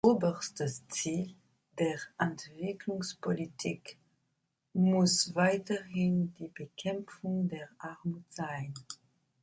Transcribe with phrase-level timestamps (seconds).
[0.03, 1.35] Oberstes Ziel
[1.77, 3.99] der Entwicklungspolitik
[4.73, 8.73] muss weiterhin die Bekämpfung der Armut sein.